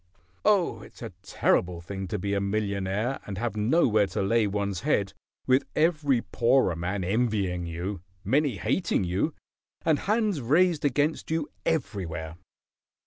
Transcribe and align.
Oh, 0.43 0.81
it's 0.81 1.03
a 1.03 1.13
terrible 1.21 1.79
thing 1.79 2.07
to 2.07 2.17
be 2.17 2.33
a 2.33 2.41
millionaire 2.41 3.19
and 3.27 3.37
have 3.37 3.55
nowhere 3.55 4.07
to 4.07 4.23
lay 4.23 4.47
one's 4.47 4.79
head, 4.79 5.13
with 5.45 5.63
every 5.75 6.21
poorer 6.23 6.75
man 6.75 7.03
envying 7.03 7.67
you, 7.67 8.01
many 8.23 8.57
hating 8.57 9.03
you, 9.03 9.35
and 9.85 9.99
hands 9.99 10.41
raised 10.41 10.83
against 10.85 11.29
you 11.29 11.51
everywhere." 11.67 12.35